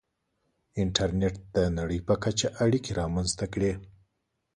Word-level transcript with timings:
•انټرنېټ 0.81 1.35
د 1.55 1.57
نړۍ 1.77 1.99
په 2.07 2.13
کچه 2.23 2.47
اړیکې 2.63 2.91
رامنځته 3.01 3.45
کړې. 3.53 3.71